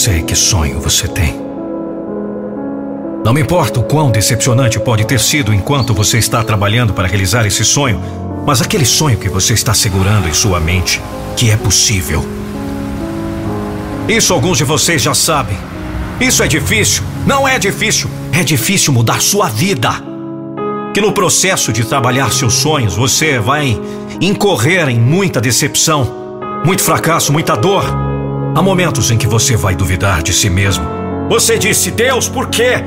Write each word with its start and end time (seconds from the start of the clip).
Sei 0.00 0.22
que 0.22 0.34
sonho 0.34 0.80
você 0.80 1.06
tem. 1.06 1.38
Não 3.22 3.34
me 3.34 3.42
importa 3.42 3.80
o 3.80 3.82
quão 3.82 4.10
decepcionante 4.10 4.80
pode 4.80 5.04
ter 5.04 5.20
sido 5.20 5.52
enquanto 5.52 5.92
você 5.92 6.16
está 6.16 6.42
trabalhando 6.42 6.94
para 6.94 7.06
realizar 7.06 7.44
esse 7.44 7.66
sonho, 7.66 8.00
mas 8.46 8.62
aquele 8.62 8.86
sonho 8.86 9.18
que 9.18 9.28
você 9.28 9.52
está 9.52 9.74
segurando 9.74 10.26
em 10.26 10.32
sua 10.32 10.58
mente, 10.58 11.02
que 11.36 11.50
é 11.50 11.56
possível. 11.58 12.26
Isso 14.08 14.32
alguns 14.32 14.56
de 14.56 14.64
vocês 14.64 15.02
já 15.02 15.12
sabem. 15.12 15.58
Isso 16.18 16.42
é 16.42 16.48
difícil. 16.48 17.02
Não 17.26 17.46
é 17.46 17.58
difícil. 17.58 18.08
É 18.32 18.42
difícil 18.42 18.94
mudar 18.94 19.20
sua 19.20 19.50
vida. 19.50 19.90
Que 20.94 21.02
no 21.02 21.12
processo 21.12 21.74
de 21.74 21.84
trabalhar 21.84 22.32
seus 22.32 22.54
sonhos 22.54 22.96
você 22.96 23.38
vai 23.38 23.78
incorrer 24.18 24.88
em 24.88 24.98
muita 24.98 25.42
decepção, 25.42 26.40
muito 26.64 26.82
fracasso, 26.82 27.30
muita 27.34 27.54
dor. 27.54 28.09
Há 28.52 28.60
momentos 28.60 29.12
em 29.12 29.16
que 29.16 29.28
você 29.28 29.56
vai 29.56 29.76
duvidar 29.76 30.22
de 30.22 30.32
si 30.32 30.50
mesmo. 30.50 30.84
Você 31.28 31.56
disse, 31.56 31.90
Deus, 31.92 32.28
por 32.28 32.48
quê? 32.48 32.82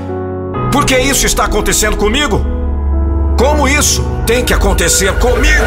Por 0.72 0.86
que 0.86 0.98
isso 0.98 1.26
está 1.26 1.46
acontecendo 1.46 1.96
comigo? 1.96 2.46
Como 3.38 3.68
isso 3.68 4.04
tem 4.26 4.44
que 4.44 4.54
acontecer 4.54 5.14
comigo? 5.20 5.64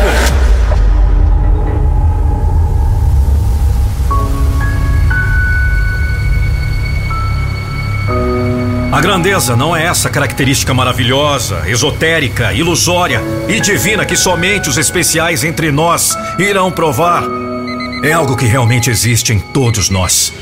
A 8.92 9.00
grandeza 9.00 9.56
não 9.56 9.74
é 9.74 9.84
essa 9.84 10.10
característica 10.10 10.74
maravilhosa, 10.74 11.62
esotérica, 11.66 12.52
ilusória 12.52 13.22
e 13.48 13.60
divina 13.60 14.04
que 14.04 14.16
somente 14.16 14.68
os 14.68 14.76
especiais 14.76 15.42
entre 15.42 15.70
nós 15.72 16.16
irão 16.38 16.70
provar. 16.70 17.45
É 18.06 18.12
algo 18.12 18.36
que 18.36 18.46
realmente 18.46 18.88
existe 18.88 19.32
em 19.32 19.40
todos 19.40 19.90
nós. 19.90 20.32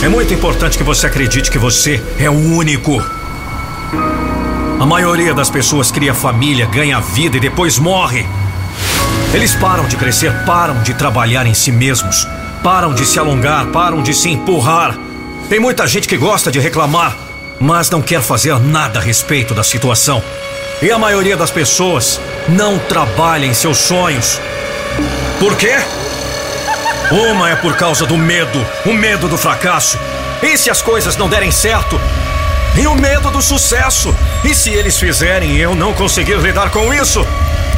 É 0.00 0.08
muito 0.08 0.32
importante 0.32 0.78
que 0.78 0.84
você 0.84 1.08
acredite 1.08 1.50
que 1.50 1.58
você 1.58 2.00
é 2.20 2.30
o 2.30 2.54
único. 2.54 3.04
A 4.78 4.86
maioria 4.86 5.34
das 5.34 5.50
pessoas 5.50 5.90
cria 5.90 6.14
família, 6.14 6.66
ganha 6.66 7.00
vida 7.00 7.36
e 7.36 7.40
depois 7.40 7.80
morre. 7.80 8.24
Eles 9.32 9.56
param 9.56 9.88
de 9.88 9.96
crescer, 9.96 10.32
param 10.46 10.84
de 10.84 10.94
trabalhar 10.94 11.44
em 11.48 11.52
si 11.52 11.72
mesmos, 11.72 12.28
param 12.62 12.94
de 12.94 13.04
se 13.04 13.18
alongar, 13.18 13.66
param 13.72 14.00
de 14.00 14.14
se 14.14 14.30
empurrar. 14.30 14.96
Tem 15.48 15.58
muita 15.58 15.88
gente 15.88 16.06
que 16.06 16.16
gosta 16.16 16.48
de 16.48 16.60
reclamar, 16.60 17.16
mas 17.58 17.90
não 17.90 18.00
quer 18.00 18.22
fazer 18.22 18.56
nada 18.60 19.00
a 19.00 19.02
respeito 19.02 19.52
da 19.52 19.64
situação. 19.64 20.22
E 20.80 20.92
a 20.92 20.98
maioria 20.98 21.36
das 21.36 21.50
pessoas 21.50 22.20
não 22.48 22.78
trabalha 22.78 23.46
em 23.46 23.52
seus 23.52 23.78
sonhos. 23.78 24.40
Por 25.40 25.56
quê? 25.56 25.74
Uma 27.10 27.50
é 27.50 27.56
por 27.56 27.76
causa 27.76 28.06
do 28.06 28.16
medo, 28.16 28.66
o 28.86 28.92
medo 28.92 29.28
do 29.28 29.36
fracasso. 29.36 29.98
E 30.42 30.56
se 30.56 30.70
as 30.70 30.80
coisas 30.80 31.16
não 31.16 31.28
derem 31.28 31.50
certo? 31.50 32.00
E 32.76 32.86
o 32.86 32.94
medo 32.94 33.30
do 33.30 33.42
sucesso. 33.42 34.14
E 34.42 34.54
se 34.54 34.70
eles 34.70 34.98
fizerem 34.98 35.52
e 35.52 35.60
eu 35.60 35.74
não 35.74 35.92
conseguir 35.92 36.38
lidar 36.38 36.70
com 36.70 36.92
isso? 36.92 37.24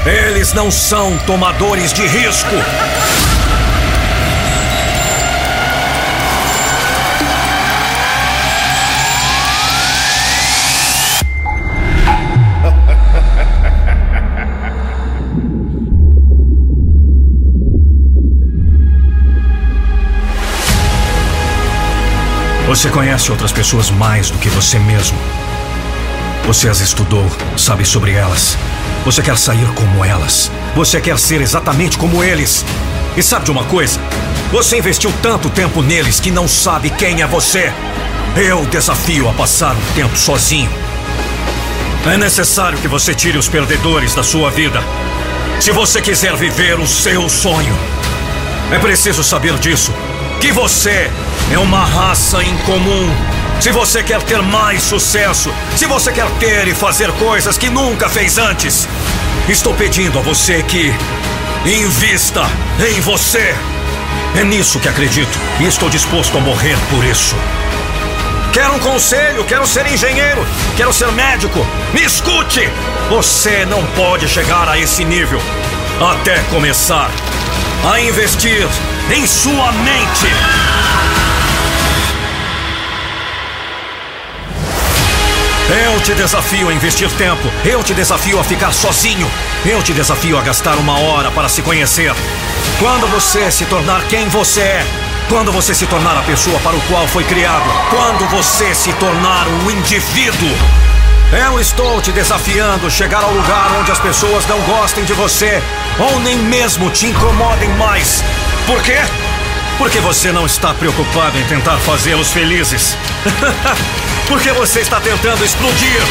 Eles 0.06 0.52
não 0.52 0.70
são 0.70 1.18
tomadores 1.18 1.92
de 1.92 2.06
risco. 2.06 2.54
Você 22.66 22.90
conhece 22.90 23.30
outras 23.30 23.52
pessoas 23.52 23.90
mais 23.90 24.28
do 24.28 24.38
que 24.38 24.48
você 24.48 24.76
mesmo. 24.76 25.16
Você 26.46 26.68
as 26.68 26.80
estudou, 26.80 27.24
sabe 27.56 27.84
sobre 27.84 28.10
elas. 28.10 28.58
Você 29.04 29.22
quer 29.22 29.38
sair 29.38 29.68
como 29.74 30.04
elas. 30.04 30.50
Você 30.74 31.00
quer 31.00 31.16
ser 31.16 31.40
exatamente 31.40 31.96
como 31.96 32.24
eles. 32.24 32.64
E 33.16 33.22
sabe 33.22 33.44
de 33.44 33.52
uma 33.52 33.62
coisa? 33.64 34.00
Você 34.50 34.76
investiu 34.76 35.12
tanto 35.22 35.48
tempo 35.48 35.80
neles 35.80 36.18
que 36.18 36.32
não 36.32 36.48
sabe 36.48 36.90
quem 36.90 37.22
é 37.22 37.26
você. 37.26 37.72
Eu 38.34 38.66
desafio 38.66 39.28
a 39.28 39.32
passar 39.32 39.76
um 39.76 39.94
tempo 39.94 40.16
sozinho. 40.18 40.70
É 42.04 42.16
necessário 42.16 42.78
que 42.78 42.88
você 42.88 43.14
tire 43.14 43.38
os 43.38 43.48
perdedores 43.48 44.12
da 44.12 44.24
sua 44.24 44.50
vida. 44.50 44.82
Se 45.60 45.70
você 45.70 46.02
quiser 46.02 46.34
viver 46.34 46.80
o 46.80 46.86
seu 46.86 47.28
sonho, 47.28 47.78
é 48.72 48.78
preciso 48.80 49.22
saber 49.22 49.56
disso. 49.58 49.94
Que 50.40 50.50
você 50.50 51.10
é 51.52 51.58
uma 51.58 51.84
raça 51.84 52.42
incomum. 52.42 53.08
Se 53.60 53.70
você 53.70 54.02
quer 54.02 54.22
ter 54.22 54.42
mais 54.42 54.82
sucesso, 54.82 55.52
se 55.76 55.86
você 55.86 56.12
quer 56.12 56.28
ter 56.38 56.68
e 56.68 56.74
fazer 56.74 57.10
coisas 57.12 57.56
que 57.56 57.70
nunca 57.70 58.08
fez 58.08 58.38
antes, 58.38 58.88
estou 59.48 59.74
pedindo 59.74 60.18
a 60.18 60.22
você 60.22 60.62
que 60.62 60.92
invista 61.64 62.42
em 62.88 63.00
você. 63.00 63.54
É 64.36 64.44
nisso 64.44 64.78
que 64.78 64.88
acredito 64.88 65.38
e 65.60 65.64
estou 65.64 65.88
disposto 65.88 66.36
a 66.36 66.40
morrer 66.40 66.76
por 66.90 67.04
isso. 67.04 67.34
Quero 68.52 68.74
um 68.74 68.78
conselho, 68.78 69.44
quero 69.44 69.66
ser 69.66 69.86
engenheiro, 69.86 70.46
quero 70.76 70.92
ser 70.92 71.10
médico. 71.12 71.66
Me 71.92 72.02
escute! 72.02 72.70
Você 73.10 73.64
não 73.66 73.84
pode 73.88 74.28
chegar 74.28 74.68
a 74.68 74.78
esse 74.78 75.04
nível 75.04 75.40
até 76.00 76.38
começar 76.50 77.10
a 77.90 78.00
investir 78.00 78.66
em 79.14 79.26
sua 79.26 79.72
mente. 79.72 80.26
Eu 85.68 86.00
te 86.00 86.14
desafio 86.14 86.68
a 86.68 86.72
investir 86.72 87.10
tempo. 87.12 87.50
Eu 87.64 87.82
te 87.82 87.92
desafio 87.92 88.38
a 88.38 88.44
ficar 88.44 88.72
sozinho. 88.72 89.28
Eu 89.64 89.82
te 89.82 89.92
desafio 89.92 90.38
a 90.38 90.42
gastar 90.42 90.76
uma 90.76 91.00
hora 91.00 91.28
para 91.32 91.48
se 91.48 91.60
conhecer. 91.60 92.14
Quando 92.78 93.08
você 93.08 93.50
se 93.50 93.64
tornar 93.64 94.06
quem 94.06 94.28
você 94.28 94.60
é. 94.60 94.86
Quando 95.28 95.50
você 95.50 95.74
se 95.74 95.84
tornar 95.86 96.16
a 96.16 96.22
pessoa 96.22 96.60
para 96.60 96.76
o 96.76 96.80
qual 96.82 97.08
foi 97.08 97.24
criado. 97.24 97.68
Quando 97.90 98.28
você 98.28 98.72
se 98.76 98.92
tornar 98.92 99.48
um 99.48 99.70
indivíduo. 99.72 100.56
Eu 101.32 101.58
estou 101.58 102.00
te 102.00 102.12
desafiando 102.12 102.86
a 102.86 102.90
chegar 102.90 103.24
ao 103.24 103.32
lugar 103.32 103.72
onde 103.80 103.90
as 103.90 103.98
pessoas 103.98 104.46
não 104.46 104.60
gostem 104.60 105.04
de 105.04 105.14
você 105.14 105.60
ou 105.98 106.20
nem 106.20 106.36
mesmo 106.36 106.88
te 106.90 107.06
incomodem 107.06 107.70
mais. 107.70 108.22
Por 108.68 108.80
quê? 108.82 108.98
Porque 109.78 109.98
você 109.98 110.30
não 110.30 110.46
está 110.46 110.72
preocupado 110.72 111.36
em 111.36 111.44
tentar 111.46 111.76
fazê-los 111.78 112.30
felizes. 112.30 112.96
Porque 114.28 114.50
você 114.52 114.80
está 114.80 115.00
tentando 115.00 115.44
explodir. 115.44 116.02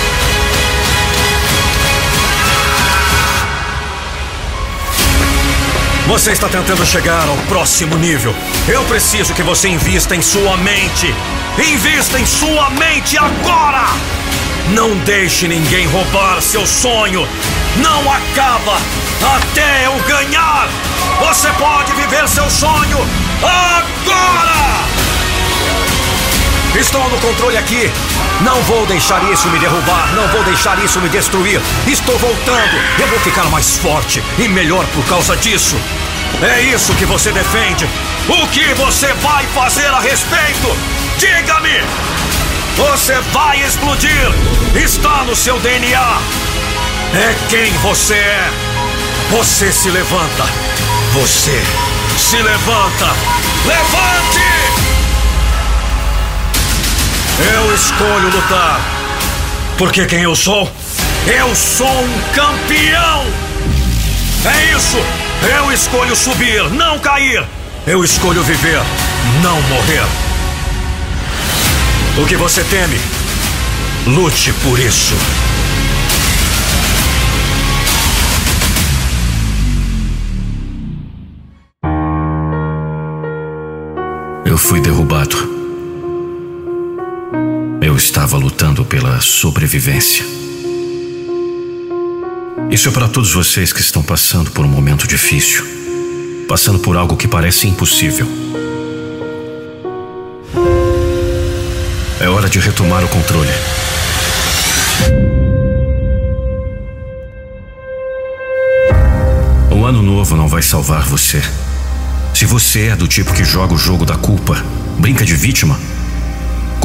Você 6.08 6.32
está 6.32 6.48
tentando 6.48 6.86
chegar 6.86 7.28
ao 7.28 7.36
próximo 7.50 7.98
nível. 7.98 8.34
Eu 8.68 8.84
preciso 8.84 9.34
que 9.34 9.44
você 9.44 9.68
invista 9.68 10.16
em 10.16 10.22
sua 10.22 10.56
mente. 10.56 11.14
Invista 11.58 12.20
em 12.20 12.26
sua 12.26 12.70
mente 12.70 13.18
agora! 13.18 13.88
Não 14.70 14.96
deixe 15.00 15.48
ninguém 15.48 15.86
roubar 15.88 16.42
seu 16.42 16.66
sonho. 16.66 17.28
Não 17.78 18.12
acaba 18.12 18.78
até 19.36 19.88
eu 19.88 19.94
ganhar. 20.08 20.70
Você 21.20 21.50
pode 21.54 21.92
viver 21.94 22.28
seu 22.30 22.50
sonho 22.50 23.00
agora! 23.42 24.95
Estou 26.80 27.10
no 27.10 27.18
controle 27.20 27.58
aqui. 27.58 27.90
Não 28.42 28.62
vou 28.64 28.86
deixar 28.86 29.24
isso 29.32 29.48
me 29.48 29.60
derrubar, 29.60 30.14
não 30.14 30.28
vou 30.28 30.44
deixar 30.44 30.78
isso 30.84 31.00
me 31.00 31.08
destruir. 31.08 31.62
Estou 31.88 32.18
voltando. 32.20 32.78
Eu 33.00 33.08
vou 33.08 33.20
ficar 33.20 33.46
mais 33.46 33.78
forte 33.78 34.22
e 34.38 34.48
melhor 34.48 34.86
por 34.88 35.06
causa 35.06 35.38
disso. 35.38 35.78
É 36.42 36.62
isso 36.62 36.94
que 36.96 37.06
você 37.06 37.32
defende. 37.32 37.88
O 38.28 38.48
que 38.48 38.74
você 38.74 39.08
vai 39.14 39.46
fazer 39.48 39.88
a 39.88 40.00
respeito? 40.00 40.76
Diga-me! 41.18 41.82
Você 42.76 43.14
vai 43.32 43.62
explodir! 43.62 44.34
Está 44.76 45.24
no 45.24 45.36
seu 45.36 45.58
DNA! 45.60 46.20
É 47.14 47.36
quem 47.50 47.72
você 47.78 48.16
é! 48.16 48.50
Você 49.32 49.72
se 49.72 49.90
levanta. 49.90 50.44
Você 51.14 51.64
se 52.18 52.38
levanta. 52.38 53.16
Levante! 53.66 54.55
Eu 57.38 57.76
escolho 57.76 58.30
lutar. 58.30 58.80
Porque 59.78 60.06
quem 60.06 60.22
eu 60.22 60.36
sou? 60.36 60.72
Eu 61.28 61.54
sou 61.54 61.88
um 61.88 62.22
campeão! 62.34 63.26
É 64.46 64.72
isso! 64.74 64.98
Eu 65.58 65.70
escolho 65.72 66.16
subir, 66.16 66.70
não 66.72 66.98
cair! 67.00 67.46
Eu 67.86 68.06
escolho 68.06 68.42
viver, 68.42 68.80
não 69.44 69.62
morrer! 69.64 70.06
O 72.18 72.26
que 72.26 72.38
você 72.38 72.64
teme? 72.64 72.98
Lute 74.08 74.54
por 74.64 74.80
isso! 74.80 75.14
Eu 84.46 84.58
fui 84.58 84.80
derrubado. 84.80 85.55
Estava 88.16 88.38
lutando 88.38 88.86
pela 88.86 89.20
sobrevivência. 89.20 90.26
Isso 92.72 92.88
é 92.88 92.92
para 92.94 93.10
todos 93.10 93.34
vocês 93.34 93.74
que 93.74 93.82
estão 93.82 94.02
passando 94.02 94.52
por 94.52 94.64
um 94.64 94.70
momento 94.70 95.06
difícil, 95.06 95.66
passando 96.48 96.80
por 96.80 96.96
algo 96.96 97.18
que 97.18 97.28
parece 97.28 97.68
impossível. 97.68 98.26
É 102.22 102.30
hora 102.30 102.48
de 102.48 102.58
retomar 102.58 103.04
o 103.04 103.10
controle. 103.10 103.52
O 109.72 109.86
ano 109.86 110.02
novo 110.02 110.38
não 110.38 110.48
vai 110.48 110.62
salvar 110.62 111.04
você. 111.04 111.44
Se 112.34 112.46
você 112.46 112.88
é 112.88 112.96
do 112.96 113.10
tipo 113.10 113.34
que 113.34 113.44
joga 113.44 113.74
o 113.74 113.78
jogo 113.78 114.06
da 114.06 114.16
culpa, 114.16 114.64
brinca 114.98 115.26
de 115.26 115.36
vítima, 115.36 115.78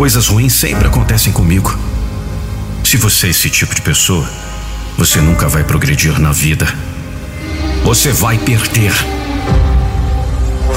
coisas 0.00 0.28
ruins 0.28 0.54
sempre 0.54 0.88
acontecem 0.88 1.30
comigo. 1.30 1.78
Se 2.82 2.96
você 2.96 3.26
é 3.26 3.30
esse 3.30 3.50
tipo 3.50 3.74
de 3.74 3.82
pessoa, 3.82 4.26
você 4.96 5.20
nunca 5.20 5.46
vai 5.46 5.62
progredir 5.62 6.18
na 6.18 6.32
vida. 6.32 6.66
Você 7.84 8.10
vai 8.10 8.38
perder. 8.38 8.94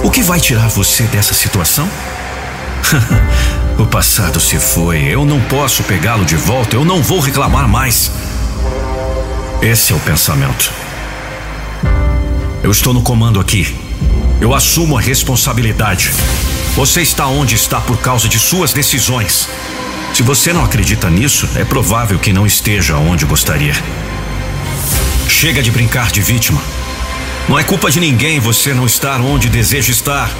O 0.03 0.11
que 0.11 0.21
vai 0.21 0.41
tirar 0.41 0.67
você 0.67 1.03
dessa 1.03 1.33
situação? 1.33 1.89
o 3.79 3.85
passado 3.85 4.41
se 4.41 4.59
foi. 4.59 5.03
Eu 5.03 5.23
não 5.23 5.39
posso 5.39 5.83
pegá-lo 5.83 6.25
de 6.25 6.35
volta. 6.35 6.75
Eu 6.75 6.83
não 6.83 7.01
vou 7.01 7.21
reclamar 7.21 7.65
mais. 7.65 8.11
Esse 9.61 9.93
é 9.93 9.95
o 9.95 9.99
pensamento. 10.01 10.69
Eu 12.61 12.71
estou 12.71 12.93
no 12.93 13.01
comando 13.01 13.39
aqui. 13.39 13.73
Eu 14.41 14.53
assumo 14.53 14.97
a 14.97 15.01
responsabilidade. 15.01 16.11
Você 16.75 17.03
está 17.03 17.27
onde 17.27 17.53
está 17.53 17.79
por 17.79 17.99
causa 17.99 18.27
de 18.27 18.39
suas 18.39 18.73
decisões. 18.73 19.47
Se 20.11 20.23
você 20.23 20.51
não 20.51 20.65
acredita 20.65 21.07
nisso, 21.07 21.47
é 21.55 21.63
provável 21.63 22.17
que 22.17 22.33
não 22.33 22.47
esteja 22.47 22.97
onde 22.97 23.25
gostaria. 23.25 23.75
Chega 25.29 25.61
de 25.61 25.69
brincar 25.69 26.11
de 26.11 26.19
vítima. 26.19 26.59
Não 27.47 27.59
é 27.59 27.63
culpa 27.63 27.91
de 27.91 27.99
ninguém 27.99 28.39
você 28.39 28.73
não 28.73 28.87
estar 28.87 29.21
onde 29.21 29.49
deseja 29.49 29.91
estar. 29.91 30.31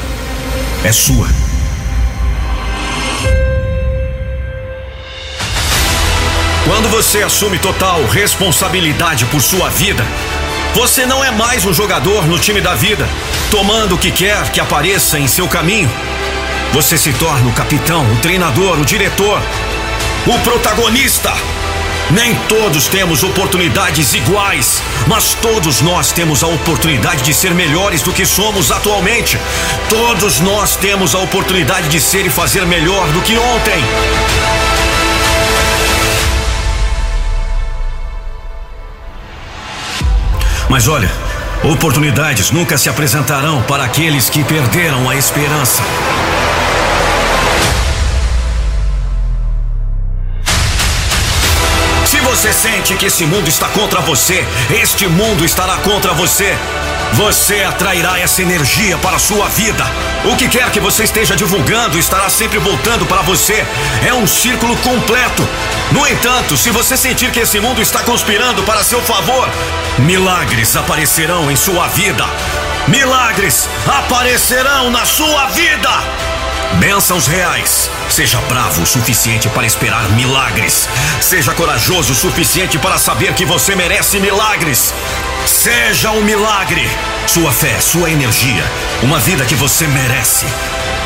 É 0.83 0.91
sua. 0.91 1.29
Quando 6.65 6.89
você 6.89 7.21
assume 7.21 7.59
total 7.59 8.03
responsabilidade 8.07 9.25
por 9.25 9.39
sua 9.39 9.69
vida, 9.69 10.03
você 10.73 11.05
não 11.05 11.23
é 11.23 11.29
mais 11.29 11.65
um 11.65 11.73
jogador 11.73 12.25
no 12.25 12.39
time 12.39 12.59
da 12.59 12.73
vida, 12.73 13.07
tomando 13.51 13.93
o 13.93 13.97
que 13.97 14.11
quer 14.11 14.49
que 14.49 14.59
apareça 14.59 15.19
em 15.19 15.27
seu 15.27 15.47
caminho. 15.47 15.89
Você 16.73 16.97
se 16.97 17.13
torna 17.13 17.47
o 17.47 17.53
capitão, 17.53 18.03
o 18.11 18.17
treinador, 18.17 18.79
o 18.79 18.85
diretor, 18.85 19.39
o 20.25 20.39
protagonista. 20.39 21.31
Nem 22.09 22.35
todos 22.49 22.87
temos 22.87 23.23
oportunidades 23.23 24.13
iguais, 24.15 24.81
mas 25.07 25.35
todos 25.35 25.79
nós 25.81 26.11
temos 26.11 26.43
a 26.43 26.47
oportunidade 26.47 27.21
de 27.21 27.33
ser 27.33 27.53
melhores 27.53 28.01
do 28.01 28.11
que 28.11 28.25
somos 28.25 28.71
atualmente. 28.71 29.37
Todos 29.89 30.39
nós 30.39 30.75
temos 30.75 31.13
a 31.13 31.19
oportunidade 31.19 31.87
de 31.87 32.01
ser 32.01 32.25
e 32.25 32.29
fazer 32.29 32.65
melhor 32.65 33.07
do 33.09 33.21
que 33.21 33.37
ontem. 33.37 34.82
Mas 40.73 40.87
olha, 40.87 41.11
oportunidades 41.63 42.49
nunca 42.49 42.79
se 42.79 42.89
apresentarão 42.89 43.61
para 43.61 43.83
aqueles 43.83 44.27
que 44.27 44.43
perderam 44.43 45.07
a 45.07 45.15
esperança. 45.15 45.83
Você 52.43 52.51
sente 52.51 52.93
que 52.95 53.05
esse 53.05 53.25
mundo 53.25 53.47
está 53.47 53.69
contra 53.69 54.01
você, 54.01 54.45
este 54.69 55.07
mundo 55.07 55.45
estará 55.45 55.77
contra 55.77 56.13
você. 56.13 56.53
Você 57.13 57.63
atrairá 57.63 58.19
essa 58.19 58.41
energia 58.41 58.97
para 58.97 59.15
a 59.15 59.19
sua 59.19 59.47
vida. 59.47 59.85
O 60.25 60.35
que 60.35 60.49
quer 60.49 60.69
que 60.69 60.81
você 60.81 61.05
esteja 61.05 61.37
divulgando 61.37 61.97
estará 61.97 62.29
sempre 62.29 62.59
voltando 62.59 63.05
para 63.05 63.21
você. 63.21 63.65
É 64.05 64.13
um 64.13 64.27
círculo 64.27 64.75
completo. 64.79 65.47
No 65.93 66.05
entanto, 66.05 66.57
se 66.57 66.69
você 66.69 66.97
sentir 66.97 67.31
que 67.31 67.39
esse 67.39 67.61
mundo 67.61 67.81
está 67.81 68.03
conspirando 68.03 68.61
para 68.63 68.83
seu 68.83 69.01
favor, 69.01 69.47
milagres 69.99 70.75
aparecerão 70.75 71.49
em 71.49 71.55
sua 71.55 71.87
vida. 71.87 72.25
Milagres 72.89 73.69
aparecerão 73.87 74.91
na 74.91 75.05
sua 75.05 75.45
vida. 75.47 76.32
Bênçãos 76.79 77.27
reais. 77.27 77.89
Seja 78.09 78.39
bravo 78.41 78.81
o 78.81 78.85
suficiente 78.85 79.47
para 79.49 79.65
esperar 79.65 80.09
milagres. 80.11 80.89
Seja 81.21 81.53
corajoso 81.53 82.13
o 82.13 82.15
suficiente 82.15 82.77
para 82.77 82.97
saber 82.97 83.33
que 83.33 83.45
você 83.45 83.75
merece 83.75 84.19
milagres. 84.19 84.93
Seja 85.45 86.11
um 86.11 86.21
milagre. 86.23 86.89
Sua 87.27 87.51
fé, 87.51 87.79
sua 87.79 88.09
energia. 88.09 88.63
Uma 89.01 89.19
vida 89.19 89.45
que 89.45 89.55
você 89.55 89.87
merece. 89.87 90.45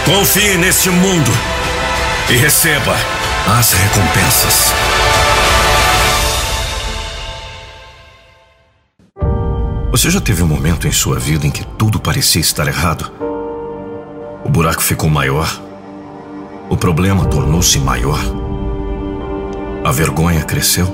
Confie 0.05 0.57
neste 0.57 0.89
mundo 0.89 1.31
e 2.29 2.35
receba 2.37 2.95
as 3.59 3.73
recompensas. 3.73 4.73
Você 9.91 10.09
já 10.11 10.21
teve 10.21 10.43
um 10.43 10.47
momento 10.47 10.87
em 10.87 10.91
sua 10.91 11.17
vida 11.19 11.47
em 11.47 11.51
que 11.51 11.65
tudo 11.65 11.99
parecia 11.99 12.41
estar 12.41 12.67
errado? 12.67 13.26
O 14.47 14.49
buraco 14.49 14.81
ficou 14.81 15.09
maior. 15.09 15.61
O 16.69 16.77
problema 16.77 17.25
tornou-se 17.25 17.77
maior. 17.79 18.17
A 19.83 19.91
vergonha 19.91 20.41
cresceu. 20.45 20.87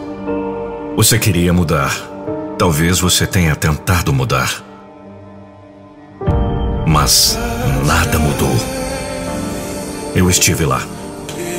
Você 0.96 1.20
queria 1.20 1.54
mudar. 1.54 1.96
Talvez 2.58 3.00
você 3.00 3.28
tenha 3.28 3.56
tentado 3.56 4.12
mudar. 4.12 4.64
Mas 6.88 7.38
nada 7.86 8.18
mudou. 8.18 8.56
Eu 10.16 10.32
estive 10.32 10.66
lá. 10.66 10.82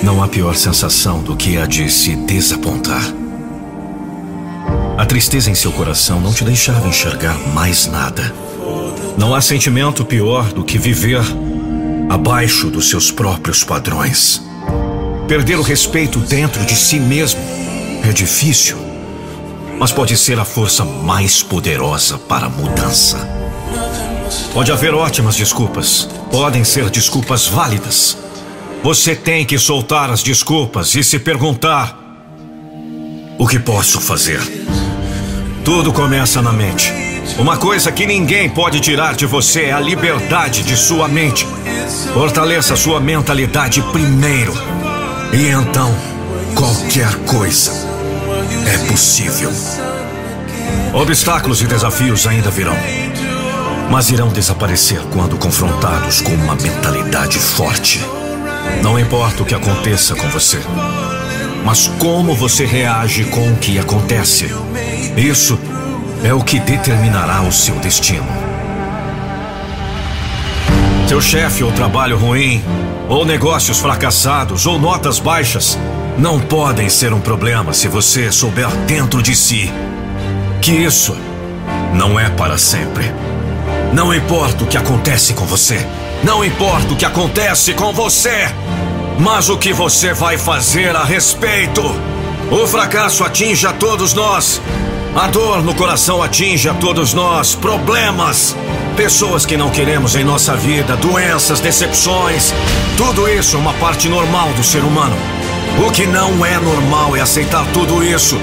Não 0.03 0.21
há 0.21 0.27
pior 0.27 0.57
sensação 0.57 1.23
do 1.23 1.37
que 1.37 1.57
a 1.57 1.65
de 1.65 1.89
se 1.89 2.17
desapontar. 2.17 3.05
A 4.99 5.07
tristeza 5.07 5.49
em 5.49 5.55
seu 5.55 5.71
coração 5.71 6.21
não 6.21 6.33
te 6.33 6.45
deixava 6.45 6.89
enxergar 6.89 7.39
mais 7.55 7.87
nada. 7.87 8.35
Não 9.17 9.33
há 9.33 9.41
sentimento 9.41 10.05
pior 10.05 10.53
do 10.53 10.65
que 10.65 10.77
viver 10.77 11.23
abaixo 12.15 12.71
dos 12.71 12.89
seus 12.89 13.11
próprios 13.11 13.65
padrões. 13.65 14.41
Perder 15.27 15.59
o 15.59 15.63
respeito 15.63 16.21
dentro 16.21 16.65
de 16.65 16.77
si 16.77 17.01
mesmo 17.01 17.41
é 18.05 18.13
difícil, 18.13 18.77
mas 19.81 19.91
pode 19.91 20.17
ser 20.17 20.39
a 20.39 20.45
força 20.45 20.85
mais 20.85 21.43
poderosa 21.43 22.17
para 22.17 22.47
a 22.47 22.49
mudança. 22.49 23.29
Pode 24.53 24.71
haver 24.71 24.95
ótimas 24.95 25.35
desculpas, 25.35 26.09
podem 26.31 26.63
ser 26.63 26.89
desculpas 26.89 27.49
válidas. 27.49 28.17
Você 28.85 29.17
tem 29.17 29.45
que 29.45 29.59
soltar 29.59 30.09
as 30.09 30.23
desculpas 30.23 30.95
e 30.95 31.03
se 31.03 31.19
perguntar: 31.19 31.99
o 33.37 33.47
que 33.49 33.59
posso 33.59 34.01
fazer? 34.01 34.41
Tudo 35.65 35.93
começa 35.93 36.41
na 36.41 36.53
mente. 36.53 37.14
Uma 37.39 37.57
coisa 37.57 37.91
que 37.91 38.07
ninguém 38.07 38.49
pode 38.49 38.81
tirar 38.81 39.15
de 39.15 39.27
você 39.27 39.65
é 39.65 39.73
a 39.73 39.81
liberdade 39.81 40.63
de 40.63 40.77
sua 40.77 41.09
mente. 41.09 41.47
Fortaleça 42.13 42.77
sua 42.77 43.01
mentalidade 43.01 43.83
primeiro. 43.93 44.55
E 45.33 45.49
então, 45.49 45.95
qualquer 46.55 47.13
coisa 47.27 47.73
é 48.67 48.79
possível. 48.87 49.51
Obstáculos 50.93 51.61
e 51.61 51.67
desafios 51.67 52.27
ainda 52.27 52.51
virão. 52.51 52.77
Mas 53.91 54.11
irão 54.11 54.29
desaparecer 54.29 55.01
quando 55.13 55.37
confrontados 55.37 56.21
com 56.21 56.33
uma 56.33 56.55
mentalidade 56.55 57.39
forte. 57.39 58.01
Não 58.81 58.99
importa 58.99 59.43
o 59.43 59.47
que 59.47 59.55
aconteça 59.55 60.15
com 60.15 60.29
você, 60.29 60.61
mas 61.65 61.89
como 61.99 62.35
você 62.35 62.65
reage 62.65 63.25
com 63.25 63.53
o 63.53 63.57
que 63.57 63.79
acontece. 63.79 64.55
Isso 65.17 65.59
é 65.71 65.74
o 66.33 66.43
que 66.43 66.59
determinará 66.59 67.43
o 67.43 67.53
seu 67.53 67.75
destino. 67.77 68.27
Seu 71.09 71.21
chefe 71.21 71.63
ou 71.63 71.71
trabalho 71.73 72.17
ruim, 72.17 72.65
ou 73.09 73.25
negócios 73.27 73.79
fracassados, 73.79 74.67
ou 74.67 74.79
notas 74.79 75.19
baixas, 75.19 75.79
não 76.17 76.41
podem 76.41 76.89
ser 76.89 77.13
um 77.13 77.21
problema 77.21 77.73
se 77.73 77.89
você 77.89 78.33
souber 78.33 78.69
dentro 78.87 79.23
de 79.23 79.35
si 79.35 79.71
que 80.63 80.73
isso 80.73 81.15
não 81.93 82.19
é 82.19 82.31
para 82.31 82.57
sempre. 82.57 83.13
Não 83.93 84.15
importa 84.15 84.65
o 84.65 84.67
que 84.67 84.79
acontece 84.79 85.35
com 85.35 85.45
você, 85.45 85.87
não 86.25 86.43
importa 86.43 86.95
o 86.95 86.97
que 86.97 87.05
acontece 87.05 87.75
com 87.75 87.93
você, 87.93 88.49
mas 89.19 89.51
o 89.51 89.59
que 89.59 89.75
você 89.75 90.15
vai 90.15 90.39
fazer 90.39 90.97
a 90.97 91.05
respeito. 91.05 91.83
O 92.51 92.67
fracasso 92.67 93.23
atinge 93.25 93.67
a 93.67 93.75
todos 93.75 94.15
nós. 94.15 94.61
A 95.17 95.29
dor 95.29 95.63
no 95.63 95.73
coração 95.77 96.21
atinge 96.21 96.69
a 96.69 96.75
todos 96.75 97.15
nós. 97.15 97.55
Problemas, 97.55 98.57
pessoas 98.97 99.47
que 99.47 99.57
não 99.57 99.71
queremos 99.71 100.17
em 100.17 100.25
nossa 100.25 100.57
vida, 100.57 100.97
doenças, 100.97 101.61
decepções. 101.61 102.53
Tudo 102.97 103.29
isso 103.29 103.55
é 103.57 103.61
uma 103.61 103.73
parte 103.75 104.09
normal 104.09 104.49
do 104.55 104.65
ser 104.65 104.83
humano. 104.83 105.17
O 105.87 105.93
que 105.93 106.05
não 106.05 106.45
é 106.45 106.59
normal 106.59 107.17
é 107.17 107.21
aceitar 107.21 107.65
tudo 107.73 108.03
isso 108.03 108.37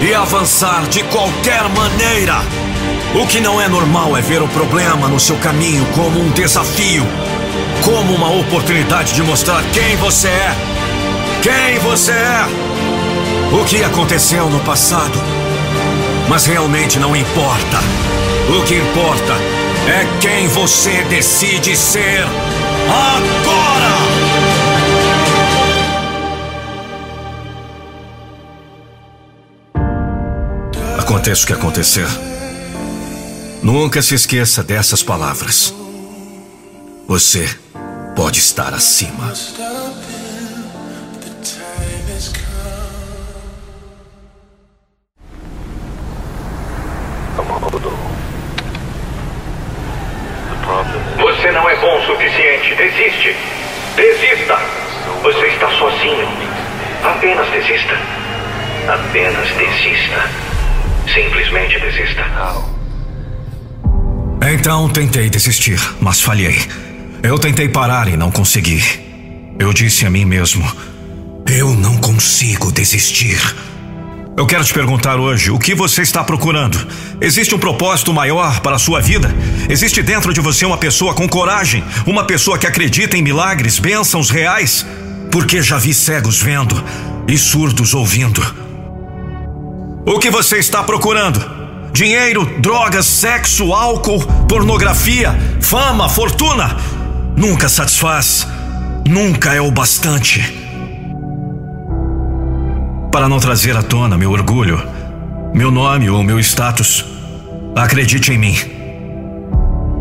e 0.00 0.14
avançar 0.14 0.86
de 0.86 1.02
qualquer 1.04 1.68
maneira. 1.70 2.36
O 3.20 3.26
que 3.26 3.40
não 3.40 3.60
é 3.60 3.68
normal 3.68 4.16
é 4.16 4.20
ver 4.20 4.42
o 4.42 4.48
problema 4.48 5.08
no 5.08 5.18
seu 5.18 5.36
caminho 5.38 5.84
como 5.86 6.20
um 6.20 6.30
desafio, 6.30 7.04
como 7.84 8.14
uma 8.14 8.30
oportunidade 8.30 9.12
de 9.12 9.22
mostrar 9.24 9.60
quem 9.72 9.96
você 9.96 10.28
é. 10.28 10.54
Quem 11.42 11.80
você 11.80 12.12
é. 12.12 12.46
O 13.60 13.64
que 13.64 13.82
aconteceu 13.82 14.48
no 14.48 14.60
passado. 14.60 15.31
Mas 16.28 16.46
realmente 16.46 16.98
não 16.98 17.14
importa. 17.14 17.78
O 18.48 18.64
que 18.64 18.74
importa 18.74 19.34
é 19.88 20.20
quem 20.20 20.48
você 20.48 21.02
decide 21.04 21.76
ser 21.76 22.24
agora! 22.88 23.92
Aconteça 30.98 31.44
o 31.44 31.46
que 31.46 31.52
acontecer. 31.52 32.06
Nunca 33.62 34.02
se 34.02 34.14
esqueça 34.14 34.62
dessas 34.62 35.02
palavras. 35.02 35.72
Você 37.06 37.48
pode 38.16 38.38
estar 38.38 38.74
acima. 38.74 39.32
Desiste. 53.22 53.36
Desista. 53.94 54.58
Você 55.22 55.46
está 55.46 55.70
sozinho. 55.78 56.26
Apenas 57.04 57.48
desista. 57.50 57.96
Apenas 58.88 59.48
desista. 59.50 60.28
Simplesmente 61.14 61.78
desista. 61.78 62.24
Então 64.52 64.88
tentei 64.88 65.30
desistir, 65.30 65.80
mas 66.00 66.20
falhei. 66.20 66.58
Eu 67.22 67.38
tentei 67.38 67.68
parar 67.68 68.08
e 68.08 68.16
não 68.16 68.32
consegui. 68.32 68.82
Eu 69.56 69.72
disse 69.72 70.04
a 70.04 70.10
mim 70.10 70.24
mesmo: 70.24 70.64
Eu 71.48 71.70
não 71.74 71.96
consigo 71.98 72.72
desistir. 72.72 73.38
Eu 74.34 74.46
quero 74.46 74.64
te 74.64 74.72
perguntar 74.72 75.20
hoje: 75.20 75.50
o 75.50 75.58
que 75.58 75.74
você 75.74 76.02
está 76.02 76.24
procurando? 76.24 76.78
Existe 77.20 77.54
um 77.54 77.58
propósito 77.58 78.12
maior 78.14 78.60
para 78.60 78.76
a 78.76 78.78
sua 78.78 79.00
vida? 79.00 79.34
Existe 79.68 80.02
dentro 80.02 80.32
de 80.32 80.40
você 80.40 80.64
uma 80.64 80.78
pessoa 80.78 81.12
com 81.12 81.28
coragem? 81.28 81.84
Uma 82.06 82.24
pessoa 82.24 82.58
que 82.58 82.66
acredita 82.66 83.16
em 83.16 83.22
milagres, 83.22 83.78
bênçãos 83.78 84.30
reais? 84.30 84.86
Porque 85.30 85.62
já 85.62 85.76
vi 85.78 85.92
cegos 85.92 86.40
vendo 86.40 86.82
e 87.28 87.36
surdos 87.36 87.94
ouvindo. 87.94 88.42
O 90.06 90.18
que 90.18 90.30
você 90.30 90.58
está 90.58 90.82
procurando? 90.82 91.62
Dinheiro, 91.92 92.46
drogas, 92.58 93.06
sexo, 93.06 93.74
álcool, 93.74 94.20
pornografia, 94.48 95.38
fama, 95.60 96.08
fortuna? 96.08 96.76
Nunca 97.36 97.68
satisfaz. 97.68 98.46
Nunca 99.06 99.52
é 99.52 99.60
o 99.60 99.70
bastante 99.70 100.71
para 103.12 103.28
não 103.28 103.38
trazer 103.38 103.76
à 103.76 103.82
tona 103.82 104.16
meu 104.16 104.32
orgulho, 104.32 104.82
meu 105.52 105.70
nome 105.70 106.08
ou 106.08 106.22
meu 106.22 106.40
status. 106.40 107.04
Acredite 107.76 108.32
em 108.32 108.38
mim. 108.38 108.56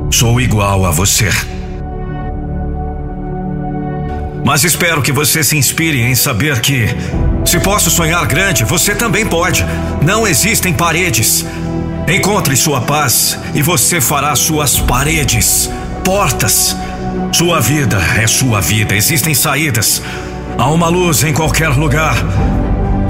Sou 0.09 0.39
igual 0.39 0.85
a 0.85 0.91
você. 0.91 1.29
Mas 4.45 4.63
espero 4.63 5.01
que 5.01 5.11
você 5.11 5.43
se 5.43 5.57
inspire 5.57 6.01
em 6.01 6.15
saber 6.15 6.61
que, 6.61 6.87
se 7.45 7.59
posso 7.59 7.91
sonhar 7.91 8.25
grande, 8.25 8.63
você 8.63 8.95
também 8.95 9.25
pode. 9.25 9.65
Não 10.01 10.25
existem 10.25 10.73
paredes. 10.73 11.45
Encontre 12.07 12.55
sua 12.55 12.79
paz 12.79 13.37
e 13.53 13.61
você 13.61 13.99
fará 13.99 14.33
suas 14.37 14.79
paredes, 14.79 15.69
portas. 16.03 16.75
Sua 17.33 17.59
vida 17.59 17.97
é 18.17 18.25
sua 18.25 18.61
vida, 18.61 18.95
existem 18.95 19.33
saídas. 19.33 20.01
Há 20.57 20.69
uma 20.69 20.87
luz 20.87 21.23
em 21.23 21.33
qualquer 21.33 21.69
lugar. 21.69 22.15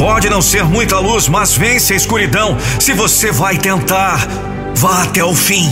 Pode 0.01 0.31
não 0.31 0.41
ser 0.41 0.63
muita 0.63 0.97
luz, 0.97 1.27
mas 1.27 1.55
vence 1.55 1.93
a 1.93 1.95
escuridão. 1.95 2.57
Se 2.79 2.91
você 2.91 3.31
vai 3.31 3.55
tentar, 3.55 4.27
vá 4.73 5.03
até 5.03 5.23
o 5.23 5.35
fim. 5.35 5.71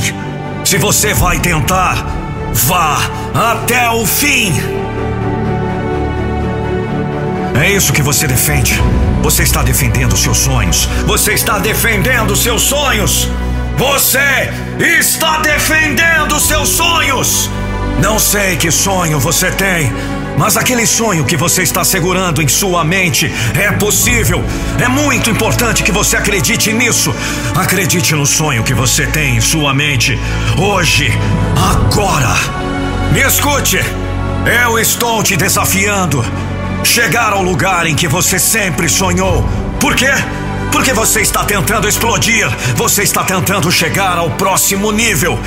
Se 0.63 0.77
você 0.77 1.15
vai 1.15 1.39
tentar, 1.39 2.05
vá 2.53 2.99
até 3.33 3.89
o 3.89 4.05
fim. 4.05 4.53
É 7.59 7.71
isso 7.71 7.91
que 7.91 8.03
você 8.03 8.27
defende. 8.27 8.79
Você 9.23 9.41
está 9.41 9.63
defendendo 9.63 10.15
seus 10.15 10.37
sonhos. 10.37 10.87
Você 11.07 11.33
está 11.33 11.57
defendendo 11.57 12.35
seus 12.35 12.61
sonhos. 12.61 13.27
Você 13.77 14.53
está 14.79 15.39
defendendo 15.39 16.39
seus 16.39 16.69
sonhos. 16.69 17.49
Não 17.99 18.19
sei 18.19 18.57
que 18.57 18.69
sonho 18.69 19.19
você 19.19 19.49
tem. 19.49 19.91
Mas 20.39 20.55
aquele 20.55 20.87
sonho 20.87 21.25
que 21.25 21.35
você 21.35 21.63
está 21.63 21.83
segurando 21.83 22.41
em 22.41 22.47
sua 22.47 22.81
mente 22.81 23.29
é 23.59 23.73
possível. 23.73 24.41
É 24.79 24.87
muito 24.87 25.29
importante 25.29 25.83
que 25.83 25.91
você 25.91 26.15
acredite 26.15 26.71
nisso. 26.71 27.13
Acredite 27.53 28.15
no 28.15 28.25
sonho 28.25 28.63
que 28.63 28.73
você 28.73 29.05
tem 29.05 29.35
em 29.35 29.41
sua 29.41 29.73
mente. 29.73 30.17
Hoje, 30.57 31.11
agora. 31.57 32.33
Me 33.11 33.19
escute. 33.19 33.81
Eu 34.63 34.79
estou 34.79 35.21
te 35.21 35.35
desafiando. 35.35 36.23
Chegar 36.85 37.33
ao 37.33 37.43
lugar 37.43 37.85
em 37.85 37.93
que 37.93 38.07
você 38.07 38.39
sempre 38.39 38.87
sonhou. 38.87 39.43
Por 39.77 39.93
quê? 39.93 40.13
Porque 40.71 40.93
você 40.93 41.19
está 41.19 41.43
tentando 41.43 41.85
explodir, 41.85 42.47
você 42.75 43.03
está 43.03 43.25
tentando 43.25 43.69
chegar 43.69 44.17
ao 44.17 44.29
próximo 44.31 44.89
nível. 44.93 45.37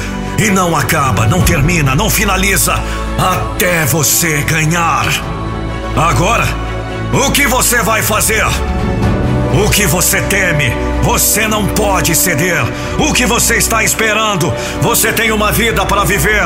E 0.42 0.50
não 0.50 0.74
acaba, 0.74 1.24
não 1.24 1.40
termina, 1.40 1.94
não 1.94 2.10
finaliza 2.10 2.74
até 3.16 3.84
você 3.84 4.38
ganhar. 4.42 5.06
Agora, 5.96 6.44
o 7.12 7.30
que 7.30 7.46
você 7.46 7.80
vai 7.80 8.02
fazer? 8.02 8.44
O 9.64 9.70
que 9.70 9.86
você 9.86 10.20
teme, 10.22 10.72
você 11.02 11.46
não 11.46 11.68
pode 11.68 12.16
ceder. 12.16 12.60
O 12.98 13.12
que 13.12 13.24
você 13.24 13.54
está 13.54 13.84
esperando, 13.84 14.52
você 14.80 15.12
tem 15.12 15.30
uma 15.30 15.52
vida 15.52 15.86
para 15.86 16.02
viver. 16.02 16.42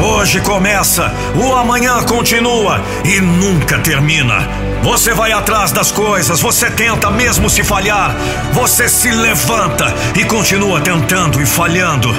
Hoje 0.00 0.40
começa, 0.42 1.12
o 1.34 1.52
amanhã 1.52 2.00
continua 2.04 2.80
e 3.04 3.20
nunca 3.20 3.80
termina. 3.80 4.48
Você 4.84 5.12
vai 5.12 5.32
atrás 5.32 5.72
das 5.72 5.90
coisas, 5.90 6.40
você 6.40 6.70
tenta 6.70 7.10
mesmo 7.10 7.50
se 7.50 7.64
falhar. 7.64 8.14
Você 8.52 8.88
se 8.88 9.10
levanta 9.10 9.92
e 10.14 10.24
continua 10.24 10.80
tentando 10.80 11.42
e 11.42 11.46
falhando. 11.46 12.14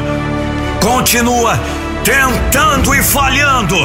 Continua 0.81 1.59
tentando 2.03 2.95
e 2.95 3.03
falhando. 3.03 3.77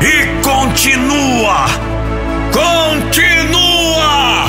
E 0.00 0.42
continua. 0.42 1.64
Continua. 2.52 4.44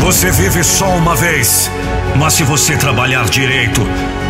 Você 0.00 0.32
vive 0.32 0.64
só 0.64 0.88
uma 0.88 1.14
vez. 1.14 1.70
Mas 2.16 2.34
se 2.34 2.42
você 2.42 2.76
trabalhar 2.76 3.24
direito, 3.26 3.80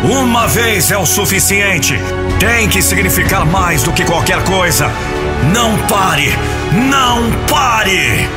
uma 0.03 0.47
vez 0.47 0.91
é 0.91 0.97
o 0.97 1.07
suficiente. 1.07 1.99
Tem 2.39 2.69
que 2.69 2.83
significar 2.83 3.43
mais 3.43 3.81
do 3.81 3.91
que 3.91 4.05
qualquer 4.05 4.43
coisa. 4.43 4.91
Não 5.51 5.75
pare! 5.87 6.37
Não 6.71 7.31
pare! 7.47 8.29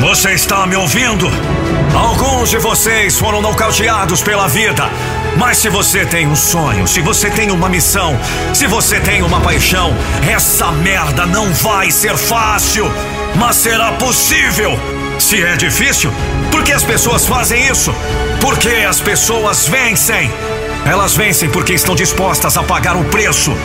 Você 0.00 0.32
está 0.32 0.66
me 0.66 0.76
ouvindo? 0.76 1.26
Alguns 1.96 2.50
de 2.50 2.58
vocês 2.58 3.18
foram 3.18 3.40
nocauteados 3.40 4.22
pela 4.22 4.46
vida. 4.46 4.88
Mas 5.36 5.58
se 5.58 5.68
você 5.68 6.04
tem 6.04 6.26
um 6.26 6.36
sonho, 6.36 6.86
se 6.86 7.00
você 7.00 7.30
tem 7.30 7.50
uma 7.50 7.68
missão, 7.68 8.18
se 8.52 8.66
você 8.66 8.98
tem 9.00 9.22
uma 9.22 9.40
paixão, 9.40 9.94
essa 10.28 10.72
merda 10.72 11.26
não 11.26 11.52
vai 11.52 11.90
ser 11.90 12.16
fácil, 12.16 12.90
mas 13.36 13.56
será 13.56 13.92
possível. 13.92 14.78
Se 15.18 15.42
é 15.42 15.56
difícil, 15.56 16.12
por 16.50 16.62
que 16.62 16.72
as 16.72 16.84
pessoas 16.84 17.26
fazem 17.26 17.66
isso? 17.68 17.94
Porque 18.40 18.68
as 18.88 19.00
pessoas 19.00 19.66
vencem. 19.66 20.30
Elas 20.84 21.16
vencem 21.16 21.50
porque 21.50 21.74
estão 21.74 21.94
dispostas 21.94 22.56
a 22.56 22.62
pagar 22.62 22.96
o 22.96 23.04
preço. 23.04 23.56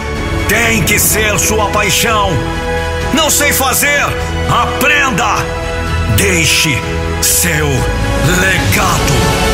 Tem 0.48 0.84
que 0.84 1.00
ser 1.00 1.40
sua 1.40 1.70
paixão. 1.70 2.32
Não 3.14 3.30
sei 3.30 3.54
fazer. 3.54 4.04
Aprenda. 4.50 5.36
Deixe 6.18 6.78
seu 7.22 7.68
legado. 8.42 9.53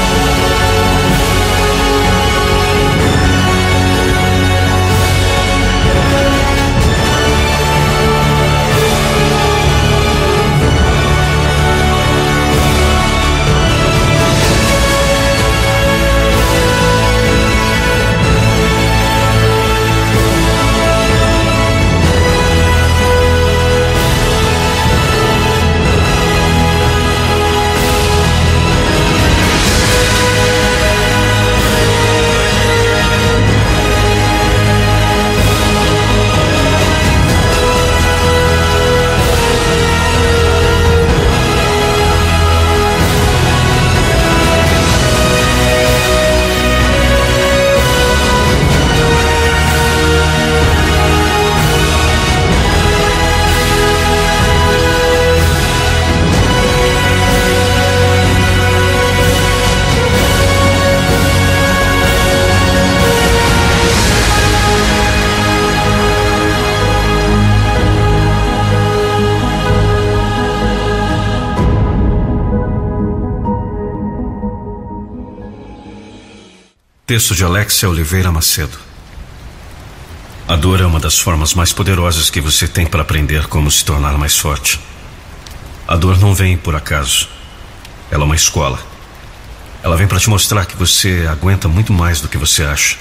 Texto 77.09 77.33
de 77.33 77.43
Alexia 77.43 77.89
Oliveira 77.89 78.31
Macedo. 78.31 78.77
A 80.47 80.55
dor 80.55 80.79
é 80.79 80.85
uma 80.85 80.99
das 80.99 81.17
formas 81.17 81.55
mais 81.55 81.73
poderosas 81.73 82.29
que 82.29 82.39
você 82.39 82.67
tem 82.67 82.85
para 82.85 83.01
aprender 83.01 83.47
como 83.47 83.71
se 83.71 83.83
tornar 83.83 84.15
mais 84.15 84.37
forte. 84.37 84.79
A 85.87 85.95
dor 85.95 86.19
não 86.19 86.35
vem 86.35 86.55
por 86.55 86.75
acaso. 86.75 87.27
Ela 88.11 88.21
é 88.21 88.25
uma 88.25 88.35
escola. 88.35 88.77
Ela 89.81 89.97
vem 89.97 90.05
para 90.05 90.19
te 90.19 90.29
mostrar 90.29 90.67
que 90.67 90.77
você 90.77 91.27
aguenta 91.27 91.67
muito 91.67 91.91
mais 91.91 92.21
do 92.21 92.27
que 92.27 92.37
você 92.37 92.61
acha. 92.61 92.95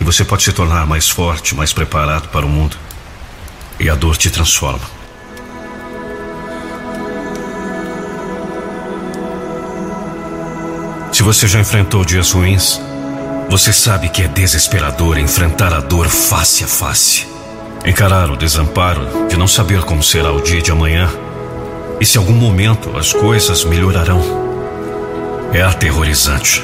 E 0.00 0.02
você 0.02 0.24
pode 0.24 0.42
se 0.42 0.52
tornar 0.52 0.84
mais 0.84 1.08
forte, 1.08 1.54
mais 1.54 1.72
preparado 1.72 2.26
para 2.30 2.44
o 2.44 2.48
mundo. 2.48 2.76
E 3.78 3.88
a 3.88 3.94
dor 3.94 4.16
te 4.16 4.28
transforma. 4.28 4.90
Se 11.12 11.22
você 11.22 11.46
já 11.46 11.60
enfrentou 11.60 12.04
dias 12.04 12.32
ruins, 12.32 12.80
você 13.58 13.72
sabe 13.72 14.10
que 14.10 14.20
é 14.20 14.28
desesperador 14.28 15.16
enfrentar 15.16 15.72
a 15.72 15.80
dor 15.80 16.08
face 16.10 16.62
a 16.62 16.66
face. 16.66 17.26
Encarar 17.86 18.30
o 18.30 18.36
desamparo 18.36 19.28
de 19.30 19.36
não 19.38 19.48
saber 19.48 19.80
como 19.80 20.02
será 20.02 20.30
o 20.30 20.42
dia 20.42 20.60
de 20.60 20.70
amanhã 20.70 21.08
e 21.98 22.04
se 22.04 22.18
algum 22.18 22.34
momento 22.34 22.94
as 22.98 23.14
coisas 23.14 23.64
melhorarão. 23.64 24.20
É 25.54 25.62
aterrorizante. 25.62 26.62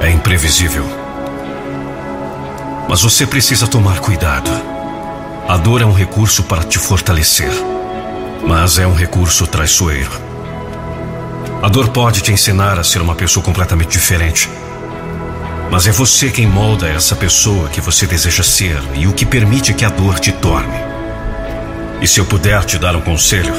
É 0.00 0.10
imprevisível. 0.10 0.84
Mas 2.88 3.02
você 3.02 3.24
precisa 3.24 3.68
tomar 3.68 4.00
cuidado. 4.00 4.50
A 5.46 5.56
dor 5.56 5.82
é 5.82 5.86
um 5.86 5.92
recurso 5.92 6.42
para 6.42 6.64
te 6.64 6.80
fortalecer, 6.80 7.52
mas 8.44 8.76
é 8.76 8.88
um 8.88 8.94
recurso 8.94 9.46
traiçoeiro. 9.46 10.10
A 11.62 11.68
dor 11.68 11.90
pode 11.90 12.22
te 12.22 12.32
ensinar 12.32 12.76
a 12.76 12.82
ser 12.82 13.00
uma 13.00 13.14
pessoa 13.14 13.44
completamente 13.44 13.90
diferente 13.90 14.50
mas 15.70 15.86
é 15.86 15.92
você 15.92 16.30
quem 16.30 16.46
molda 16.46 16.88
essa 16.88 17.16
pessoa 17.16 17.68
que 17.68 17.80
você 17.80 18.06
deseja 18.06 18.42
ser 18.42 18.80
e 18.94 19.06
o 19.06 19.12
que 19.12 19.26
permite 19.26 19.74
que 19.74 19.84
a 19.84 19.88
dor 19.88 20.18
te 20.18 20.32
torne. 20.32 20.78
E 22.00 22.06
se 22.06 22.20
eu 22.20 22.24
puder 22.24 22.64
te 22.64 22.78
dar 22.78 22.94
um 22.94 23.00
conselho, 23.00 23.54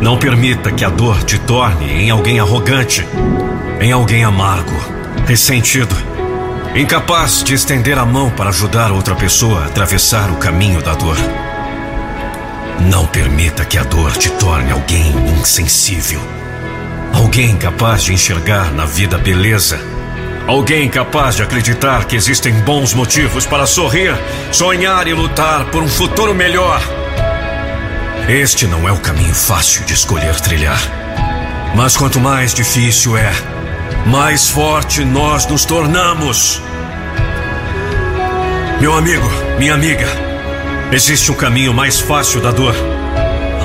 não 0.00 0.16
permita 0.16 0.70
que 0.70 0.84
a 0.84 0.88
dor 0.88 1.22
te 1.24 1.38
torne 1.40 1.90
em 1.90 2.10
alguém 2.10 2.38
arrogante, 2.38 3.04
em 3.80 3.90
alguém 3.90 4.22
amargo, 4.22 4.76
ressentido, 5.26 5.94
incapaz 6.74 7.42
de 7.42 7.54
estender 7.54 7.98
a 7.98 8.04
mão 8.04 8.30
para 8.30 8.50
ajudar 8.50 8.92
outra 8.92 9.16
pessoa 9.16 9.62
a 9.62 9.66
atravessar 9.66 10.30
o 10.30 10.36
caminho 10.36 10.80
da 10.80 10.94
dor. 10.94 11.16
Não 12.80 13.06
permita 13.06 13.64
que 13.64 13.76
a 13.76 13.82
dor 13.82 14.12
te 14.12 14.30
torne 14.30 14.70
alguém 14.70 15.12
insensível, 15.40 16.20
alguém 17.12 17.56
capaz 17.56 18.04
de 18.04 18.12
enxergar 18.12 18.72
na 18.72 18.84
vida 18.84 19.18
beleza 19.18 19.97
Alguém 20.48 20.88
capaz 20.88 21.36
de 21.36 21.42
acreditar 21.42 22.06
que 22.06 22.16
existem 22.16 22.54
bons 22.60 22.94
motivos 22.94 23.44
para 23.44 23.66
sorrir, 23.66 24.16
sonhar 24.50 25.06
e 25.06 25.12
lutar 25.12 25.66
por 25.66 25.82
um 25.82 25.88
futuro 25.88 26.34
melhor. 26.34 26.80
Este 28.26 28.66
não 28.66 28.88
é 28.88 28.90
o 28.90 28.96
caminho 28.96 29.34
fácil 29.34 29.84
de 29.84 29.92
escolher 29.92 30.40
trilhar. 30.40 30.80
Mas 31.76 31.98
quanto 31.98 32.18
mais 32.18 32.54
difícil 32.54 33.14
é, 33.14 33.30
mais 34.06 34.48
forte 34.48 35.04
nós 35.04 35.46
nos 35.46 35.66
tornamos. 35.66 36.62
Meu 38.80 38.94
amigo, 38.94 39.28
minha 39.58 39.74
amiga, 39.74 40.06
existe 40.90 41.30
um 41.30 41.34
caminho 41.34 41.74
mais 41.74 42.00
fácil 42.00 42.40
da 42.40 42.52
dor. 42.52 42.74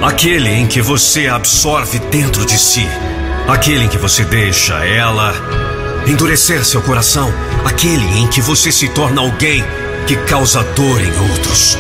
Aquele 0.02 0.50
em 0.50 0.67
que 0.67 0.82
você 0.82 1.30
absorve 1.30 2.00
dentro 2.12 2.46
de 2.46 2.60
si. 2.60 2.86
Aquele 3.48 3.86
em 3.86 3.88
que 3.88 3.98
você 3.98 4.26
deixa 4.26 4.86
ela 4.86 5.34
endurecer 6.08 6.63
seu 6.66 6.82
coração, 6.82 7.34
aquele 7.66 8.06
em 8.20 8.28
que 8.28 8.42
você 8.42 8.72
se 8.72 8.88
torna 8.89 9.22
alguém 9.22 9.63
que 10.08 10.16
causa 10.16 10.63
dor 10.76 11.02
em 11.02 11.30
outros. 11.30 11.78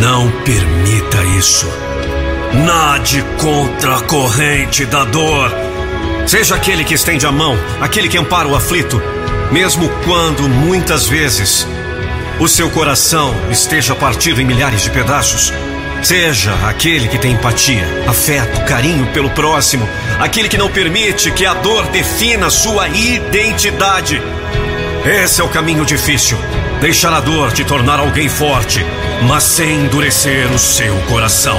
Não 0.00 0.30
permita 0.42 1.24
isso. 1.38 1.66
Nade 2.64 3.24
contra 3.38 3.96
a 3.96 4.00
corrente 4.02 4.86
da 4.86 5.04
dor. 5.04 5.52
Seja 6.26 6.54
aquele 6.54 6.84
que 6.84 6.94
estende 6.94 7.26
a 7.26 7.32
mão, 7.32 7.58
aquele 7.80 8.08
que 8.08 8.16
ampara 8.16 8.48
o 8.48 8.54
aflito, 8.54 9.00
mesmo 9.52 9.88
quando 10.04 10.48
muitas 10.48 11.06
vezes 11.06 11.66
o 12.40 12.48
seu 12.48 12.70
coração 12.70 13.34
esteja 13.50 13.94
partido 13.94 14.40
em 14.40 14.44
milhares 14.44 14.82
de 14.82 14.90
pedaços. 14.90 15.52
Seja 16.04 16.52
aquele 16.68 17.08
que 17.08 17.16
tem 17.16 17.32
empatia, 17.32 17.82
afeto, 18.06 18.62
carinho 18.66 19.06
pelo 19.06 19.30
próximo, 19.30 19.88
aquele 20.20 20.50
que 20.50 20.58
não 20.58 20.70
permite 20.70 21.30
que 21.30 21.46
a 21.46 21.54
dor 21.54 21.86
defina 21.86 22.50
sua 22.50 22.86
identidade. 22.88 24.20
Esse 25.02 25.40
é 25.40 25.44
o 25.44 25.48
caminho 25.48 25.82
difícil. 25.86 26.36
Deixar 26.78 27.10
a 27.10 27.20
dor 27.20 27.52
te 27.52 27.64
tornar 27.64 28.00
alguém 28.00 28.28
forte, 28.28 28.84
mas 29.26 29.44
sem 29.44 29.80
endurecer 29.80 30.52
o 30.52 30.58
seu 30.58 30.94
coração. 31.08 31.58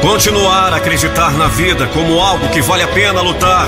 Continuar 0.00 0.72
a 0.72 0.76
acreditar 0.76 1.32
na 1.32 1.48
vida 1.48 1.88
como 1.88 2.20
algo 2.20 2.48
que 2.50 2.62
vale 2.62 2.84
a 2.84 2.88
pena 2.88 3.20
lutar 3.20 3.66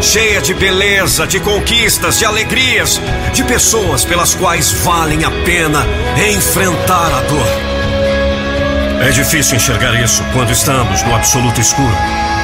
cheia 0.00 0.40
de 0.40 0.54
beleza, 0.54 1.26
de 1.26 1.40
conquistas, 1.40 2.18
de 2.18 2.24
alegrias, 2.24 3.00
de 3.32 3.42
pessoas 3.44 4.04
pelas 4.04 4.34
quais 4.34 4.72
valem 4.72 5.24
a 5.24 5.30
pena 5.30 5.86
enfrentar 6.30 7.12
a 7.12 7.20
dor. 7.22 7.46
É 9.00 9.10
difícil 9.10 9.56
enxergar 9.56 9.94
isso 10.02 10.24
quando 10.32 10.50
estamos 10.50 11.02
no 11.02 11.14
absoluto 11.14 11.60
escuro. 11.60 11.96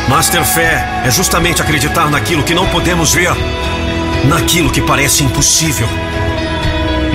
Mas 0.09 0.29
ter 0.29 0.45
fé 0.45 1.03
é 1.05 1.11
justamente 1.11 1.63
acreditar 1.63 2.11
naquilo 2.11 2.43
que 2.43 2.55
não 2.55 2.67
podemos 2.69 3.15
ver, 3.15 3.33
naquilo 4.25 4.71
que 4.71 4.83
parece 4.83 5.25
impossível, 5.25 5.89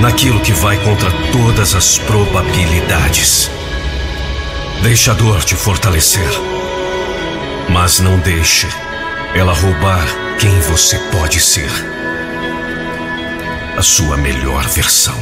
naquilo 0.00 0.40
que 0.40 0.52
vai 0.52 0.76
contra 0.78 1.10
todas 1.32 1.74
as 1.74 1.98
probabilidades. 1.98 3.50
Deixe 4.82 5.10
a 5.10 5.14
dor 5.14 5.44
te 5.44 5.54
fortalecer, 5.54 6.30
mas 7.68 8.00
não 8.00 8.18
deixe 8.18 8.66
ela 9.34 9.52
roubar 9.52 10.29
quem 10.40 10.58
você 10.60 10.98
pode 11.12 11.38
ser. 11.38 11.70
A 13.76 13.82
sua 13.82 14.16
melhor 14.16 14.66
versão. 14.68 15.14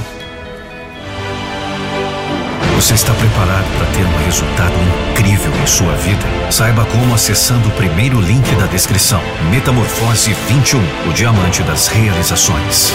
Você 2.77 2.95
está 2.95 3.13
preparado 3.15 3.67
para 3.77 3.87
ter 3.87 4.05
um 4.05 4.25
resultado 4.25 4.75
incrível 5.11 5.53
em 5.61 5.67
sua 5.67 5.93
vida? 5.97 6.25
Saiba 6.53 6.85
como 6.85 7.13
acessando 7.13 7.69
o 7.69 7.73
primeiro 7.73 8.21
link 8.21 8.49
da 8.55 8.67
descrição. 8.67 9.21
Metamorfose 9.51 10.33
21, 10.47 11.11
o 11.11 11.13
diamante 11.13 11.65
das 11.65 11.89
realizações. 11.89 12.93